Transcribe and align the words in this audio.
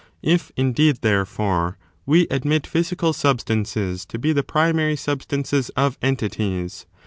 If, 0.23 0.51
indeed, 0.57 1.01
therefore, 1.03 1.77
we 2.07 2.25
admit 2.29 2.65
physical 2.65 3.13
substances 3.13 4.03
to 4.07 4.17
be 4.17 4.33
the 4.33 4.41
primary 4.41 4.95
substances 4.95 5.69
of 5.77 5.99
entities. 6.01 6.87